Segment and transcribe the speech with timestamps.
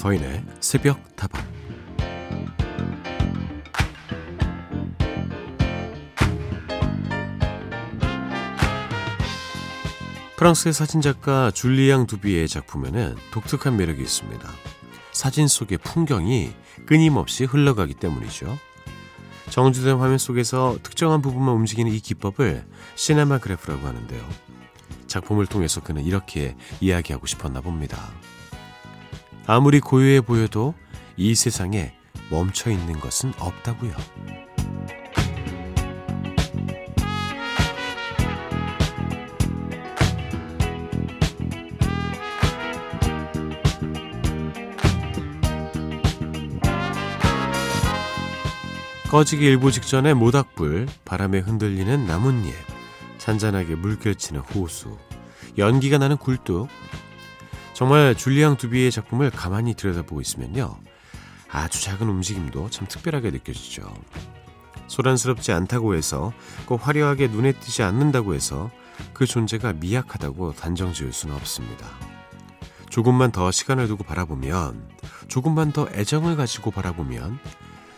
[0.00, 1.44] 서인의 새벽 다방
[10.38, 14.48] 프랑스의 사진작가 줄리앙 두비의 작품에는 독특한 매력이 있습니다.
[15.12, 16.54] 사진 속의 풍경이
[16.86, 18.58] 끊임없이 흘러가기 때문이죠.
[19.50, 22.64] 정주된 화면 속에서 특정한 부분만 움직이는 이 기법을
[22.94, 24.26] 시네마 그래프라고 하는데요.
[25.08, 28.08] 작품을 통해서 그는 이렇게 이야기하고 싶었나 봅니다.
[29.52, 30.74] 아무리 고요해 보여도
[31.16, 31.92] 이 세상에
[32.30, 33.90] 멈춰 있는 것은 없다고요.
[49.10, 52.54] 꺼지기 일보 직전에 모닥불, 바람에 흔들리는 나뭇잎,
[53.18, 54.96] 잔잔하게 물결치는 호수,
[55.58, 56.68] 연기가 나는 굴뚝.
[57.80, 60.76] 정말 줄리앙 두비의 작품을 가만히 들여다보고 있으면요.
[61.48, 63.90] 아주 작은 움직임도 참 특별하게 느껴지죠.
[64.86, 66.34] 소란스럽지 않다고 해서
[66.66, 68.70] 꼭 화려하게 눈에 띄지 않는다고 해서
[69.14, 71.86] 그 존재가 미약하다고 단정 지을 수는 없습니다.
[72.90, 74.86] 조금만 더 시간을 두고 바라보면,
[75.28, 77.38] 조금만 더 애정을 가지고 바라보면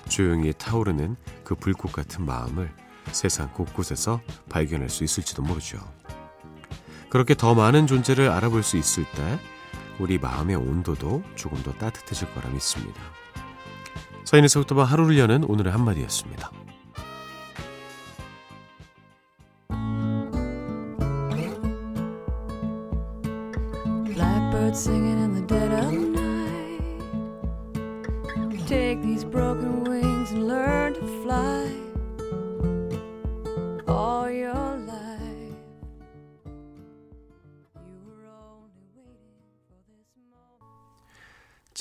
[0.09, 2.73] 조용히 타오르는 그 불꽃 같은 마음을
[3.11, 5.81] 세상 곳곳에서 발견할 수 있을지도 모르죠.
[7.11, 9.41] 그렇게 더 많은 존재를 알아볼 수 있을 때
[9.99, 13.01] 우리 마음의 온도도 조금 더 따뜻해질 거라 믿습니다.
[14.25, 16.51] 서인에서부터 하루를 여는 오늘의 한마디였습니다.
[24.07, 26.83] Blackbird singing in the dead of night.
[28.67, 31.62] Take these broken wings and learn to fly.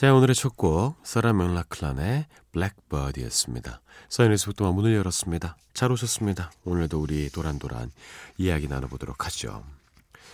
[0.01, 3.81] 자, 오늘의 첫 곡, 사라 멜라클란의 블랙버드였습니다.
[4.09, 5.55] 사인에서부터 문을 열었습니다.
[5.75, 6.51] 잘 오셨습니다.
[6.65, 7.91] 오늘도 우리 도란도란
[8.39, 9.63] 이야기 나눠보도록 하죠.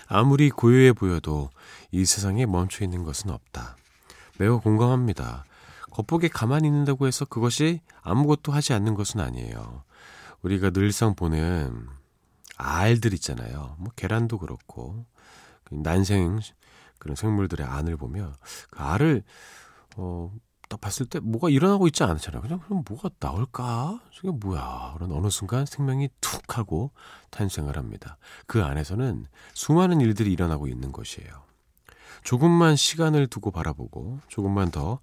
[0.07, 1.49] 아무리 고요해 보여도
[1.91, 3.75] 이 세상에 멈춰 있는 것은 없다.
[4.37, 5.43] 매우 공감합니다.
[5.91, 9.83] 겉보기 가만히 있는다고 해서 그것이 아무것도 하지 않는 것은 아니에요.
[10.43, 11.89] 우리가 늘상 보는
[12.55, 13.75] 알들 있잖아요.
[13.79, 15.05] 뭐 계란도 그렇고
[15.69, 16.39] 난생
[16.99, 18.35] 그런 생물들의 안을 보면
[18.69, 19.23] 그 알을
[19.97, 20.31] 어,
[20.69, 22.41] 딱 봤을 때 뭐가 일어나고 있지 않잖아요.
[22.41, 24.01] 그냥 그럼 뭐가 나올까?
[24.11, 24.93] 저게 뭐야?
[24.95, 26.91] 그런 어느 순간 생명이 툭 하고
[27.29, 28.17] 탄생을 합니다.
[28.47, 31.47] 그 안에서는 수많은 일들이 일어나고 있는 것이에요.
[32.23, 34.99] 조금만 시간을 두고 바라보고 조금만 더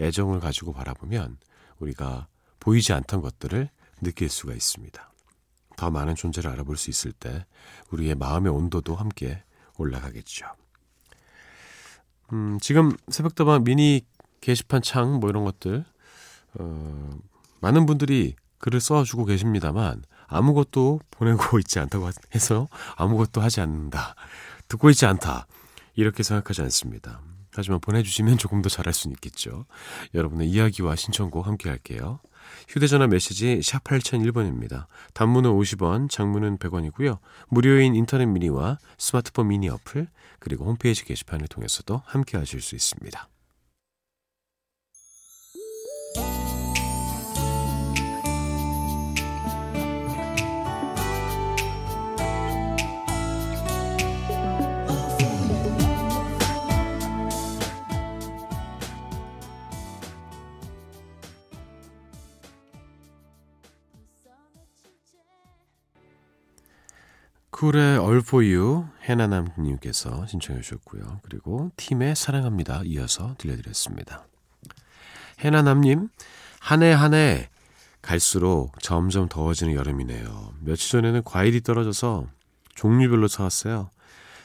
[0.00, 1.36] 애정을 가지고 바라보면
[1.78, 2.28] 우리가
[2.60, 3.68] 보이지 않던 것들을
[4.00, 5.12] 느낄 수가 있습니다.
[5.76, 7.44] 더 많은 존재를 알아볼 수 있을 때
[7.90, 9.42] 우리의 마음의 온도도 함께
[9.76, 10.46] 올라가겠죠.
[12.32, 14.02] 음, 지금 새벽다방 미니
[14.40, 15.84] 게시판 창 뭐 이런 것들
[16.54, 17.10] 어,
[17.60, 24.14] 많은 분들이 글을 써주고 계십니다만 아무것도 보내고 있지 않다고 해서 아무것도 하지 않는다.
[24.68, 25.46] 듣고 있지 않다.
[25.94, 27.20] 이렇게 생각하지 않습니다.
[27.54, 29.66] 하지만 보내주시면 조금 더 잘할 수는 있겠죠.
[30.14, 32.20] 여러분의 이야기와 신청곡 함께 할게요.
[32.68, 34.86] 휴대전화 메시지 샵 8001번입니다.
[35.14, 37.18] 단문은 50원, 장문은 100원이고요.
[37.48, 40.08] 무료인 인터넷 미니와 스마트폰 미니 어플,
[40.38, 43.28] 그리고 홈페이지 게시판을 통해서도 함께 하실 수 있습니다.
[67.62, 71.20] 쿨의 All For You 해나남님께서 신청해 주셨고요.
[71.22, 74.26] 그리고 팀의 사랑합니다 이어서 들려드렸습니다.
[75.38, 76.08] 해나남님
[76.58, 77.50] 한 해 한 해
[78.00, 80.54] 갈수록 점점 더워지는 여름이네요.
[80.58, 82.26] 며칠 전에는 과일이 떨어져서
[82.74, 83.90] 종류별로 사왔어요.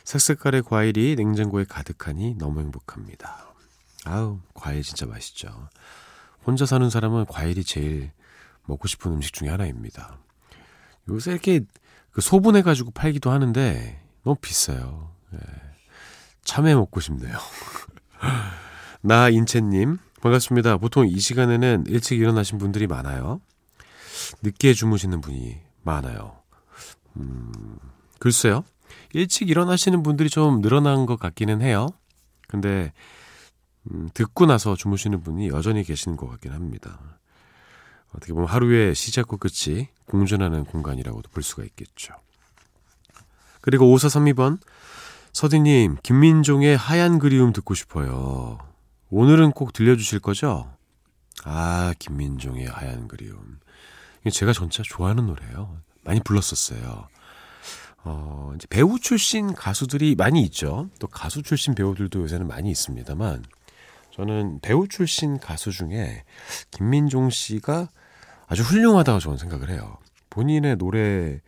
[0.04, 3.48] 색색깔의 과일이 냉장고에 가득하니 너무 행복합니다.
[4.06, 5.70] 아우 과일 진짜 맛있죠.
[6.46, 8.12] 혼자 사는 사람은 과일이 제일
[8.66, 10.20] 먹고 싶은 음식 중에 하나입니다.
[11.10, 11.62] 요새 이렇게
[12.12, 15.12] 그 소분해 가지고 팔기도 하는데 너무 비싸요.
[15.34, 15.40] 예.
[16.44, 17.38] 참외 먹고 싶네요.
[19.02, 20.78] 나 인채님 반갑습니다.
[20.78, 23.40] 보통 이 시간에는 일찍 일어나신 분들이 많아요.
[24.42, 26.38] 늦게 주무시는 분이 많아요.
[27.18, 27.78] 음,
[28.20, 28.64] 글쎄요.
[29.14, 31.88] 일찍 일어나시는 분들이 좀 늘어난 것 같기는 해요.
[32.48, 32.92] 근데
[33.92, 37.20] 음, 듣고 나서 주무시는 분이 여전히 계시는 것 같긴 합니다.
[38.14, 42.14] 어떻게 보면 하루의 시작과 끝이 공존하는 공간이라고도 볼 수가 있겠죠.
[43.62, 44.60] 그리고 5432번
[45.34, 48.60] 서디님 김민종의 하얀 그리움 듣고 싶어요.
[49.10, 50.74] 오늘은 꼭 들려주실 거죠?
[51.44, 53.60] 아, 김민종의 하얀 그리움.
[54.32, 55.78] 제가 전차 좋아하는 노래예요.
[56.04, 57.08] 많이 불렀었어요.
[58.04, 60.90] 어, 이제 배우 출신 가수들이 많이 있죠.
[61.00, 63.44] 또 가수 출신 배우들도 요새는 많이 있습니다만,
[64.18, 66.24] 저는 배우 출신 가수 중에
[66.72, 67.90] 김민종 씨가
[68.48, 70.00] 아주 훌륭하다고 저는 생각을 해요.
[70.32, 71.40] 본인의 노래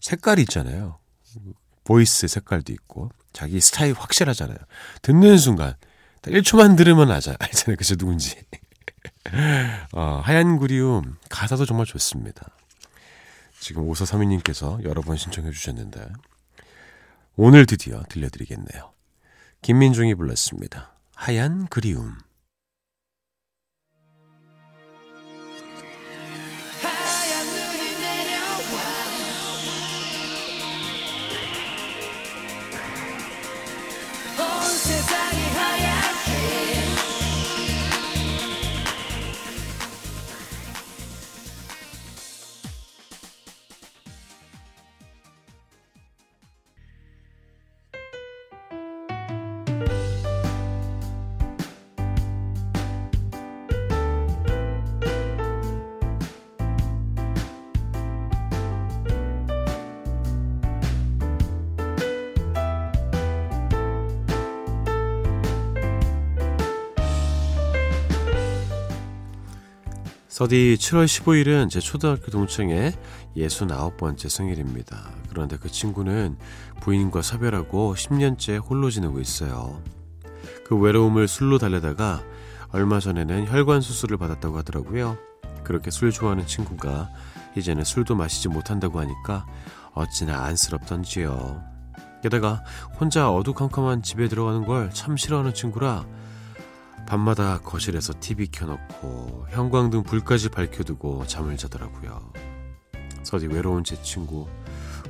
[0.00, 0.98] 색깔이 있잖아요.
[1.84, 4.56] voice 색깔도 있고, 자기 스타일 확실하잖아요.
[5.02, 5.74] 듣는 순간,
[6.22, 7.76] 1초만 들으면 아자, 알잖아요.
[7.76, 8.36] 그죠, 누군지.
[9.92, 12.48] 어, 하얀 그리움, 가사도 정말 좋습니다.
[13.60, 16.06] 지금 오사삼이님께서 여러 번 신청해 주셨는데,
[17.36, 18.92] 오늘 드디어 들려드리겠네요.
[19.60, 20.93] 김민중이 불렀습니다.
[21.14, 22.16] 하얀 그리움.
[70.34, 72.92] 서디 7월 15일은 제 초등학교 동창의
[73.36, 75.12] 69번째 생일입니다.
[75.28, 76.36] 그런데 그 친구는
[76.80, 79.80] 부인과 사별하고 10년째 홀로 지내고 있어요.
[80.66, 82.24] 그 외로움을 술로 달래다가
[82.70, 85.18] 얼마 전에는 혈관 수술을 받았다고 하더라고요.
[85.62, 87.10] 그렇게 술 좋아하는 친구가
[87.56, 89.46] 이제는 술도 마시지 못한다고 하니까
[89.92, 91.62] 어찌나 안쓰럽던지요.
[92.24, 92.64] 게다가
[92.98, 96.04] 혼자 어두컴컴한 집에 들어가는 걸 참 싫어하는 친구라
[97.06, 102.32] 밤마다 거실에서 TV 켜놓고 형광등 불까지 밝혀두고 잠을 자더라고요.
[103.22, 104.48] 서디 외로운 제 친구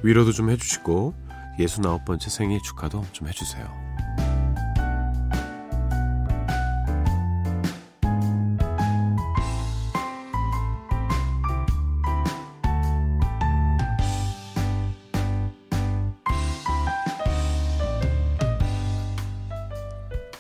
[0.02, 1.14] 위로도 좀 해주시고
[1.58, 3.83] 69번째 생일 축하도 좀 해주세요.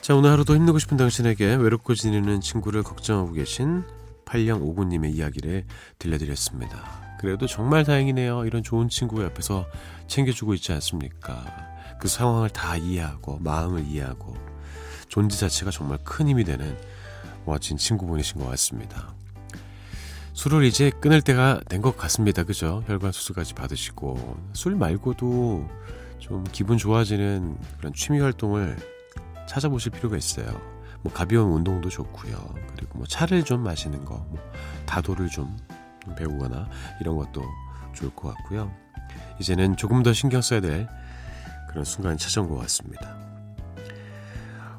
[0.04, 3.84] 자, 오늘 하루도 힘내고 싶은 당신에게 외롭고 지내는 친구를 걱정하고 계신
[4.26, 5.64] 8059님의 이야기를
[5.98, 7.16] 들려드렸습니다.
[7.18, 8.44] 그래도 정말 다행이네요.
[8.44, 9.64] 이런 좋은 친구 옆에서
[10.06, 11.46] 챙겨주고 있지 않습니까?
[11.98, 14.36] 그 상황을 다 이해하고, 마음을 이해하고,
[15.08, 16.76] 존재 자체가 정말 큰 힘이 되는
[17.46, 19.14] 멋진 친구분이신 것 같습니다.
[20.34, 22.44] 술을 이제 끊을 때가 된 것 같습니다.
[22.44, 22.84] 그죠?
[22.88, 25.66] 혈관 수술까지 받으시고, 술 말고도
[26.18, 28.76] 좀 기분 좋아지는 그런 취미 활동을
[29.48, 30.60] 찾아보실 필요가 있어요.
[31.02, 32.54] 뭐 가벼운 운동도 좋고요.
[32.76, 34.38] 그리고 뭐 차를 좀 마시는 거, 뭐
[34.86, 35.56] 다도를 좀
[36.16, 36.68] 배우거나
[37.00, 37.42] 이런 것도
[37.92, 38.72] 좋을 것 같고요.
[39.38, 40.88] 이제는 조금 더 신경 써야 될
[41.68, 43.16] 그런 순간이 찾아온 것 같습니다.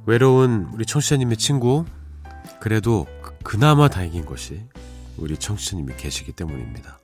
[0.05, 1.85] 외로운 우리 청취자님의 친구,
[2.59, 3.07] 그래도
[3.43, 4.67] 그나마 다행인 것이
[5.17, 6.99] 우리 청취자님이 계시기 때문입니다.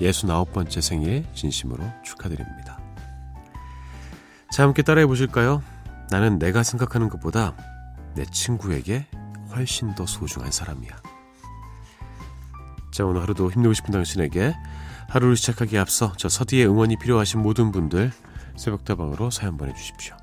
[0.00, 2.80] 69번째 생일 진심으로 축하드립니다.
[4.52, 5.62] 자, 함께 따라해 보실까요?
[6.10, 7.54] 나는 내가 생각하는 것보다
[8.14, 9.06] 내 친구에게
[9.54, 10.90] 훨씬 더 소중한 사람이야.
[12.92, 14.54] 자, 오늘 하루도 힘내고 싶은 당신에게
[15.08, 18.12] 하루를 시작하기에 앞서 저 서디의 응원이 필요하신 모든 분들
[18.56, 20.16] 새벽다방으로 사연 보내주십시오.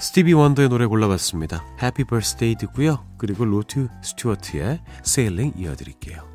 [0.00, 1.64] 스티비 원더의 노래 골라봤습니다.
[1.82, 3.06] Happy Birthday 듣고요.
[3.16, 6.33] 그리고 로드 스튜어트의 Sailing 이어드릴게요.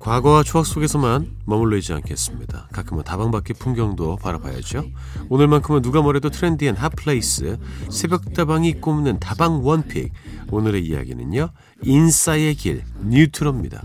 [0.00, 2.68] 과거와 추억 속에서만 머물러 있지 않겠습니다.
[2.72, 4.84] 가끔은 다방밖의 풍경도 바라봐야죠.
[5.28, 7.58] 오늘만큼은 누가 뭐래도 트렌디한 핫플레이스
[7.90, 10.12] 새벽다방이 꼽는 다방 one pick
[10.50, 11.50] 오늘의 이야기는요.
[11.82, 13.82] 인싸의 길 뉴트로입니다.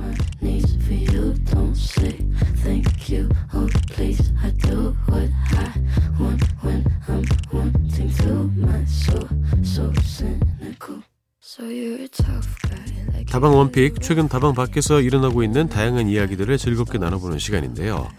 [13.32, 18.10] 다방 one pick 최근 다방 밖에서 일어나고 있는 다양한 이야기들을 즐겁게 나눠보는 시간인데요.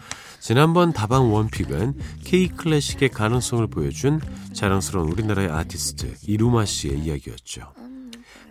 [0.40, 4.22] 지난번 다방 one pick은 K 클래식의 가능성을 보여준
[4.54, 7.74] 자랑스러운 우리나라의 아티스트 이루마 씨의 이야기였죠.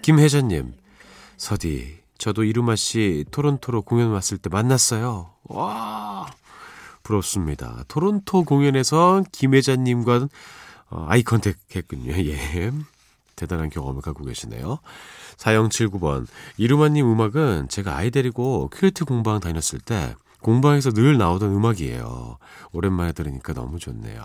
[0.04, 0.74] 김혜자님,
[1.38, 5.32] 서디, 저도 이루마 씨 토론토로 공연 왔을 때 만났어요.
[5.46, 6.28] 와,
[7.02, 7.86] 부럽습니다.
[7.88, 10.28] 토론토 공연에서 김혜자님과
[10.92, 12.14] 어, eye contact 했군요.
[12.24, 12.72] 예.
[13.36, 14.80] 대단한 경험을 갖고 계시네요.
[15.38, 16.28] 4079번.
[16.58, 22.38] 이루마님 음악은 제가 아이 데리고 큐리트 공방 다녔을 때 공방에서 늘 나오던 음악이에요.
[22.72, 24.22] 오랜만에 들으니까 너무 좋네요.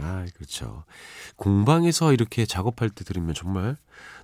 [0.00, 0.84] 아, 그렇죠.
[1.36, 3.76] 공방에서 이렇게 작업할 때 들으면 정말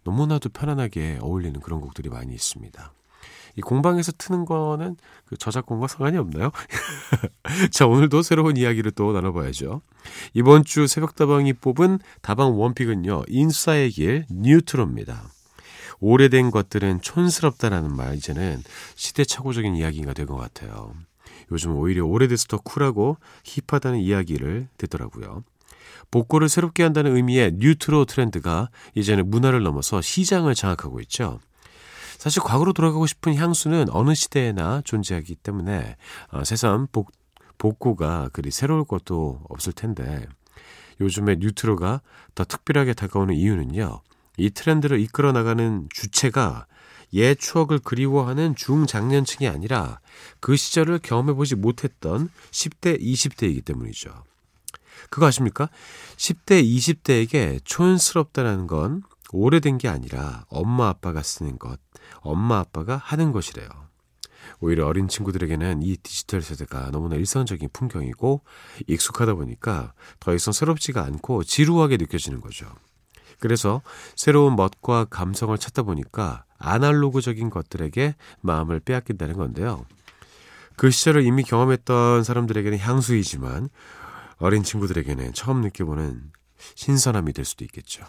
[0.05, 2.93] 너무나도 편안하게 어울리는 그런 곡들이 많이 있습니다.
[3.57, 4.97] 이 공방에서 트는 거는
[5.27, 6.51] 그 저작권과 상관이 없나요?
[7.71, 9.81] 자, 오늘도 새로운 이야기를 또 나눠봐야죠.
[10.33, 15.31] 이번 주 새벽다방이 뽑은 다방 원픽은요, 인싸의 길 뉴트로입니다.
[16.01, 18.63] 오래된 것들은 촌스럽다라는 말, 이제는
[18.97, 20.95] 시대착오적인 이야기가 된 것 같아요.
[21.53, 25.45] 요즘 오히려 오래돼서 더 쿨하고 힙하다는 이야기를 듣더라고요.
[26.11, 31.41] 복고를 새롭게 한다는 의미의 뉴트로 트렌드가 이제는 문화를 넘어서 시장을 장악하고 있죠.
[32.19, 35.97] 사실 과거로 돌아가고 싶은 향수는 어느 시대에나 존재하기 때문에
[36.31, 37.13] 어, 새삼 복,
[37.59, 40.27] 복고가 그리 새로울 것도 없을 텐데
[41.01, 42.01] 요즘에 뉴트로가
[42.35, 44.01] 더 특별하게 다가오는 이유는요.
[44.37, 46.67] 이 트렌드를 이끌어 나가는 주체가
[47.15, 50.01] 옛 추억을 그리워하는 중장년층이 아니라
[50.41, 54.25] 그 시절을 경험해보지 못했던 10대, 20대이기 때문이죠.
[55.11, 55.69] 그거 아십니까?
[56.17, 59.03] 10대, 20대에게 촌스럽다는 건
[59.35, 61.81] 오래된 게 아니라 엄마 아빠가 쓰는 것,
[62.21, 63.69] 엄마 아빠가 하는 것이래요.
[64.61, 68.43] 오히려 어린 친구들에게는 이 디지털 세대가 너무나 일상적인 풍경이고
[68.87, 72.67] 익숙하다 보니까 더 이상 새롭지가 않고 지루하게 느껴지는 거죠.
[73.41, 73.83] 그래서
[74.15, 79.85] 새로운 멋과 감성을 찾다 보니까 아날로그적인 것들에게 마음을 빼앗긴다는 건데요.
[80.77, 83.69] 그 시절을 이미 경험했던 사람들에게는 향수이지만
[84.39, 86.33] 어린 친구들에게는 처음 느껴보는
[86.77, 88.05] 신선함이 될 수도 있겠죠.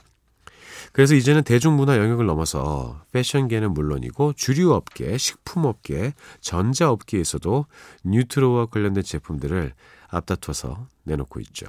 [0.92, 7.66] 그래서 이제는 대중문화 영역을 넘어서 패션계는 물론이고 주류업계, 식품업계, 전자업계에서도
[8.04, 9.74] 뉴트로와 관련된 제품들을
[10.10, 11.66] 앞다퉈서 내놓고 있죠.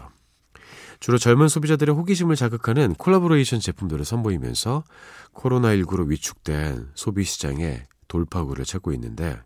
[1.00, 4.84] 주로 젊은 소비자들의 호기심을 자극하는 콜라보레이션 제품들을 선보이면서
[5.34, 9.38] 코로나19로 위축된 소비 시장에 돌파구를 찾고 있는데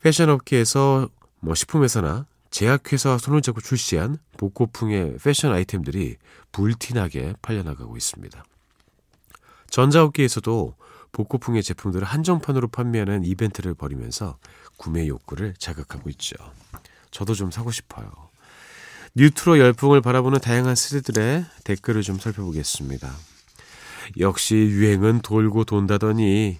[0.00, 1.08] 패션 업계에서
[1.40, 6.16] 뭐 식품회사나 제약회사와 손을 잡고 출시한 복고풍의 패션 아이템들이
[6.52, 8.44] 불티나게 팔려나가고 있습니다.
[9.72, 10.74] 전자업계에서도
[11.12, 14.38] 복고풍의 제품들을 한정판으로 판매하는 이벤트를 벌이면서
[14.76, 16.36] 구매 욕구를 자극하고 있죠.
[17.10, 18.10] 저도 좀 사고 싶어요.
[19.14, 23.10] 뉴트로 열풍을 바라보는 다양한 세대들의 댓글을 좀 살펴보겠습니다.
[24.20, 26.58] 역시 유행은 돌고 돈다더니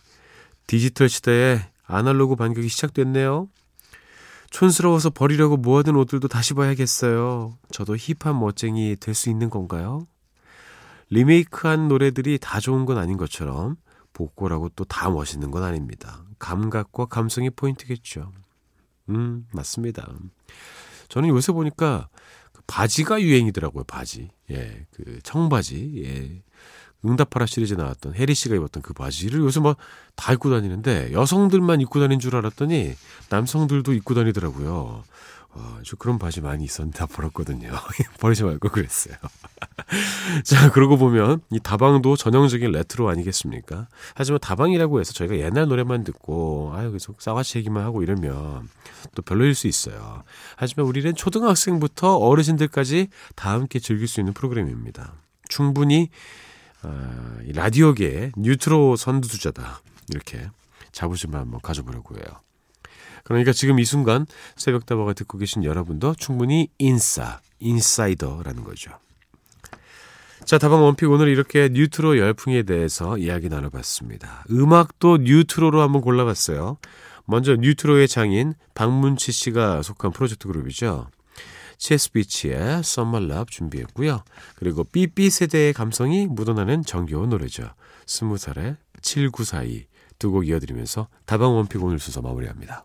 [0.67, 3.49] 디지털 시대에 아날로그 반격이 시작됐네요.
[4.51, 7.57] 촌스러워서 버리려고 모아둔 옷들도 다시 봐야겠어요.
[7.71, 10.07] 저도 힙한 멋쟁이 될 수 있는 건가요?
[11.13, 13.77] 리메이크한 노래들이 다 좋은 건 아닌 것처럼
[14.15, 16.25] 복고라고 또 다 멋있는 건 아닙니다.
[16.39, 18.33] 감각과 감성이 포인트겠죠.
[19.11, 20.11] 음, 맞습니다.
[21.09, 22.09] 저는 요새 보니까
[22.53, 24.31] 그 바지가 유행이더라고요, 바지.
[24.51, 26.03] 예, 그 청바지.
[26.05, 26.43] 예.
[27.05, 29.77] 응답하라 시리즈 나왔던 해리 씨가 입었던 그 바지를 요새 막
[30.15, 32.95] 다 입고 다니는데 여성들만 입고 다닌 줄 알았더니
[33.31, 35.03] 남성들도 입고 다니더라고요.
[35.55, 37.71] 어, 저 그런 바지 많이 있었는데 다 버렸거든요.
[38.21, 39.15] 버리지 말고 그랬어요.
[40.45, 43.89] 자, 그러고 보면 이 다방도 전형적인 레트로 아니겠습니까?
[44.15, 48.69] 하지만 다방이라고 해서 저희가 옛날 노래만 듣고 아유 계속 싸가지 얘기만 하고 이러면
[49.15, 50.23] 또 별로일 수 있어요.
[50.57, 55.15] 하지만 우리는 초등학생부터 어르신들까지 다 함께 즐길 수 있는 프로그램입니다.
[55.49, 56.09] 충분히
[56.83, 59.83] 어, 라디오계의 뉴트로 선두주자다.
[60.11, 60.49] 이렇게
[60.93, 62.25] 자부심을 한번 가져보려고 해요.
[63.25, 64.27] 그러니까 지금 이 순간
[64.57, 68.93] 새벽다방을 듣고 계신 여러분도 충분히 인싸, 인사이더라는 거죠.
[70.45, 74.45] 자, 다방 원픽 오늘 이렇게 뉴트로 열풍에 대해서 이야기 나눠봤습니다.
[74.51, 76.79] 음악도 뉴트로로 한번 골라봤어요.
[77.25, 81.09] 먼저 뉴트로의 장인 박문치 씨가 속한 프로젝트 그룹이죠.
[81.79, 84.23] 체스비치의 Love 준비했고요.
[84.57, 87.71] 그리고 삐삐 세대의 감성이 묻어나는 정겨운 노래죠.
[88.07, 89.87] 스무 살의 7942
[90.19, 92.85] 두 곡 이어드리면서 다방 원픽 오늘 순서 마무리합니다.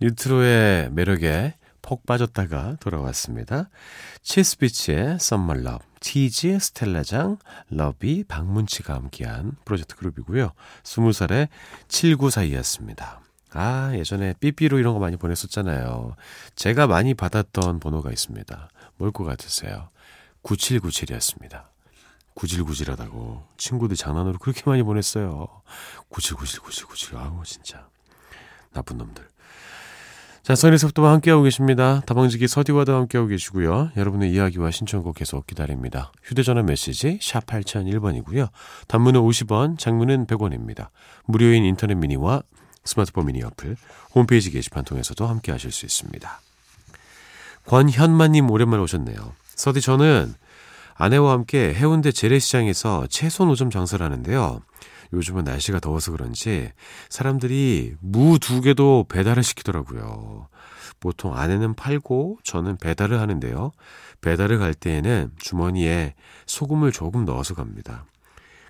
[0.00, 3.70] 뉴트로의 매력에 폭 빠졌다가 돌아왔습니다.
[4.22, 5.18] 치스비치의
[5.60, 7.36] Love, 티지, 스텔라장,
[7.68, 10.52] 러비, 박문치가 함께한 프로젝트 그룹이고요.
[10.84, 11.48] 20살의
[11.88, 13.20] 79 사이였습니다.
[13.52, 16.14] 아, 예전에 삐삐로 이런 거 많이 보냈었잖아요.
[16.54, 18.68] 제가 많이 받았던 번호가 있습니다.
[18.98, 19.88] 뭘 것 같으세요?
[20.44, 21.64] 9797이었습니다.
[22.34, 25.48] 구질구질하다고 친구들 장난으로 그렇게 많이 보냈어요.
[26.08, 27.88] 구질구질구질구질 아우 진짜
[28.72, 29.28] 나쁜 놈들.
[30.46, 32.02] 자, 써니서부터와 함께하고 계십니다.
[32.06, 33.90] 다방지기 서디와도 함께하고 계시고요.
[33.96, 36.12] 여러분의 이야기와 신청곡 계속 기다립니다.
[36.22, 38.50] 휴대전화 메시지 샵 8001번이고요.
[38.86, 40.90] 단문은 50원, 장문은 100원입니다.
[41.24, 42.42] 무료인 인터넷 미니와
[42.84, 43.76] 스마트폰 미니 어플,
[44.14, 46.40] 홈페이지 게시판 통해서도 함께하실 수 있습니다.
[47.66, 49.16] 권현만님 오랜만에 오셨네요.
[49.56, 50.32] 서디 저는
[50.94, 54.60] 아내와 함께 해운대 재래시장에서 채소 노점 장사를 하는데요.
[55.12, 56.72] 요즘은 날씨가 더워서 그런지
[57.08, 60.48] 사람들이 무 두 개도 배달을 시키더라고요.
[61.00, 63.72] 보통 아내는 팔고 저는 배달을 하는데요.
[64.20, 66.14] 배달을 갈 때에는 주머니에
[66.46, 68.06] 소금을 조금 넣어서 갑니다.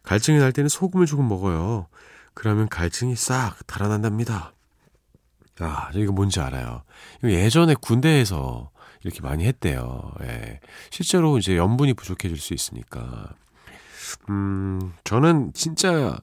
[0.02, 1.88] 갈증이 날 때는 소금을 조금 먹어요.
[2.34, 4.52] 그러면 갈증이 싹 달아난답니다.
[5.60, 6.82] 아, 이거 뭔지 알아요.
[7.24, 8.70] 예전에 군대에서
[9.02, 10.12] 이렇게 많이 했대요.
[10.22, 10.60] 예.
[10.90, 13.34] 실제로 이제 염분이 부족해질 수 있으니까.
[14.28, 16.18] 음, 저는 진짜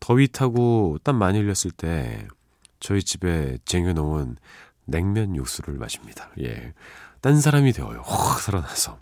[0.00, 2.26] 더위 타고 땀 많이 흘렸을 때
[2.80, 4.36] 저희 집에 쟁여놓은
[4.86, 6.30] 냉면 육수를 마십니다.
[6.40, 6.74] 예.
[7.20, 8.02] 딴 사람이 되어요.
[8.04, 8.98] 확 살아나서.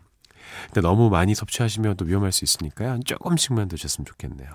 [0.67, 3.01] 근데 너무 많이 섭취하시면 또 위험할 수 있으니까요.
[3.05, 4.49] 조금씩만 드셨으면 좋겠네요.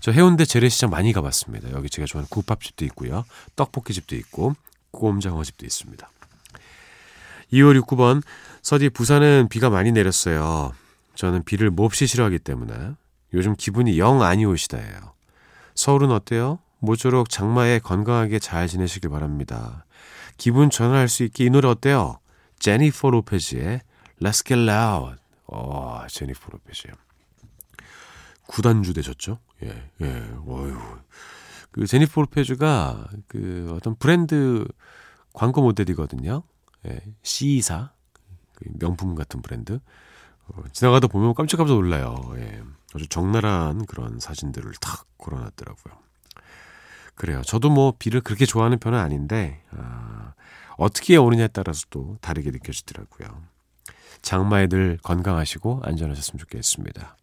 [0.00, 1.72] 저 해운대 재래시장 많이 가봤습니다.
[1.72, 3.24] 여기 제가 좋아하는 국밥집도 있고요.
[3.56, 4.54] 떡볶이집도 있고,
[4.92, 6.08] 꼼장어집도 있습니다.
[7.52, 8.22] 2569번,
[8.62, 10.72] 서디 부산은 비가 많이 내렸어요.
[11.16, 12.92] 저는 비를 몹시 싫어하기 때문에
[13.34, 15.14] 요즘 기분이 영 아니오시다예요.
[15.74, 16.60] 서울은 어때요?
[16.78, 19.84] 모쪼록 장마에 건강하게 잘 지내시길 바랍니다.
[20.36, 22.20] 기분 전환할 수 있게 이 노래 어때요?
[22.58, 23.80] 제니퍼 로페즈의
[24.20, 25.16] Let's Get Loud.
[25.46, 26.88] 어, 제니퍼 로페즈.
[28.46, 29.38] 구단주 되셨죠?
[29.64, 30.78] 예, 예, 어휴.
[31.70, 34.66] 그 제니퍼 로페즈가 그 어떤 브랜드
[35.32, 36.42] 광고 모델이거든요.
[36.86, 37.90] 예, C사.
[38.54, 39.80] 그 명품 같은 브랜드.
[40.48, 42.32] 어, 지나가다 보면 깜짝깜짝 놀라요.
[42.36, 42.62] 예.
[42.94, 45.94] 아주 적나라한 그런 사진들을 탁 걸어놨더라고요.
[47.14, 47.42] 그래요.
[47.42, 50.34] 저도 뭐 비를 그렇게 좋아하는 편은 아닌데, 아,
[50.76, 53.42] 어떻게 오느냐에 따라서 또 다르게 느껴지더라고요.
[54.22, 57.16] 장마에 늘 건강하시고 안전하셨으면 좋겠습니다.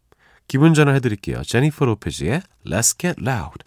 [0.47, 1.43] 기분 전환 해드릴게요.
[1.43, 3.63] 제니퍼 로페즈의 Let's Get Loud.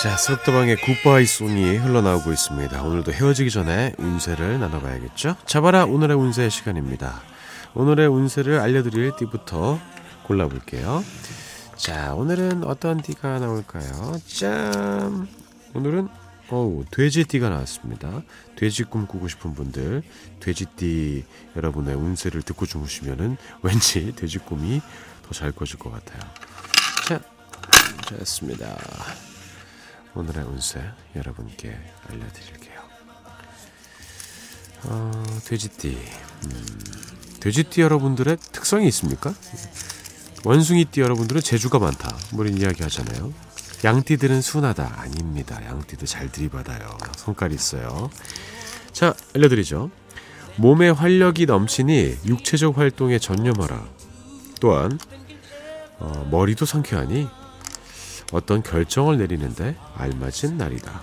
[0.00, 2.82] 자, 석도방의 굿바이 송이 흘러나오고 있습니다.
[2.82, 5.34] 오늘도 헤어지기 전에 운세를 나눠봐야겠죠?
[5.46, 7.20] 잡아라 오늘의 운세 시간입니다.
[7.74, 9.80] 오늘의 운세를 알려드릴 띠부터
[10.28, 11.02] 골라볼게요.
[11.74, 14.16] 자, 오늘은 어떤 띠가 나올까요?
[14.28, 15.26] 짠!
[15.74, 16.08] 오늘은
[16.54, 18.22] 어우, 돼지띠가 나왔습니다.
[18.54, 20.04] 돼지 꿈꾸고 싶은 분들,
[20.38, 21.24] 돼지띠
[21.56, 24.80] 여러분의 운세를 듣고 주무시면은 왠지 돼지 꿈이
[25.26, 26.20] 더잘 꺼질 것 같아요.
[27.08, 27.20] 자,
[28.06, 28.78] 좋습니다.
[30.14, 30.80] 오늘의 운세
[31.16, 31.76] 여러분께
[32.08, 32.80] 알려드릴게요.
[34.84, 35.10] 어,
[35.46, 35.98] 돼지띠.
[36.44, 36.80] 음,
[37.40, 39.34] 돼지띠 여러분들의 특성이 있습니까?
[40.44, 42.16] 원숭이띠 여러분들은 재주가 많다.
[42.32, 43.32] 뭐 이런 이야기 하잖아요.
[43.84, 44.94] 양띠들은 순하다.
[44.96, 45.62] 아닙니다.
[45.62, 46.96] 양띠도 잘 들이받아요.
[47.16, 48.10] 성깔이 있어요.
[48.92, 49.90] 자, 알려드리죠.
[50.56, 53.84] 몸에 활력이 넘치니 육체적 활동에 전념하라.
[54.58, 54.98] 또한
[55.98, 57.28] 어, 머리도 상쾌하니
[58.32, 61.02] 어떤 결정을 내리는데 알맞은 날이다.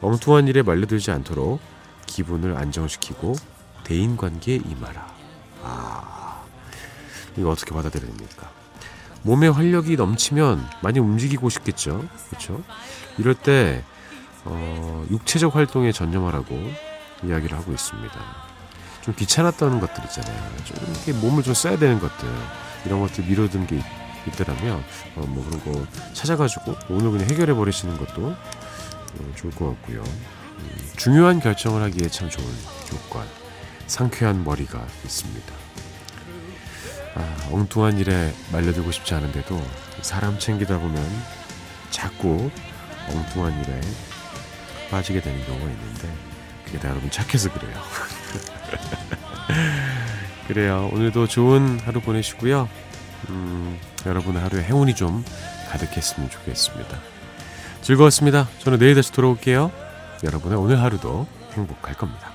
[0.00, 1.60] 엉뚱한 일에 말려들지 않도록
[2.06, 3.34] 기분을 안정시키고
[3.82, 5.14] 대인관계에 임하라.
[5.62, 6.44] 아,
[7.36, 8.63] 이거 어떻게 받아들여야 됩니까?
[9.24, 12.06] 몸에 활력이 넘치면 많이 움직이고 싶겠죠.
[12.28, 12.62] 그렇죠?
[13.16, 13.82] 이럴 때
[14.44, 16.54] 어, 육체적 활동에 전념하라고
[17.22, 18.14] 이야기를 하고 있습니다.
[19.00, 20.56] 좀 귀찮았던 것들 있잖아요.
[20.64, 22.28] 좀 이렇게 몸을 좀 써야 되는 것들
[22.84, 23.82] 이런 것들 미뤄둔 게
[24.28, 24.84] 있더라면
[25.16, 30.02] 어, 뭐 그런 거 찾아가지고 오늘 그냥 해결해 버리시는 것도 어, 좋을 것 같고요.
[30.02, 32.46] 음, 중요한 결정을 하기에 참 좋은
[32.86, 33.26] 조건,
[33.86, 35.63] 상쾌한 머리가 있습니다.
[37.14, 39.62] 아, 엉뚱한 일에 말려들고 싶지 않은데도
[40.02, 41.04] 사람 챙기다 보면
[41.90, 42.50] 자꾸
[43.08, 43.80] 엉뚱한 일에
[44.90, 46.08] 빠지게 되는 경우가 있는데
[46.64, 47.74] 그게 다 여러분 착해서 그래요.
[50.48, 50.90] 그래요.
[50.92, 52.68] 오늘도 좋은 하루 보내시고요.
[53.30, 55.24] 음, 여러분의 하루에 행운이 좀
[55.70, 56.98] 가득했으면 좋겠습니다.
[57.80, 58.48] 즐거웠습니다.
[58.58, 59.70] 저는 내일 다시 돌아올게요.
[60.24, 62.33] 여러분의 오늘 하루도 행복할 겁니다.